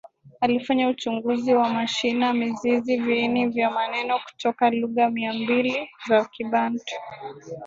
[0.41, 6.95] Alifanya uchunguzi wa mashina mizizi viini vya maneno kutoka lugha Mia mbili za Kibantu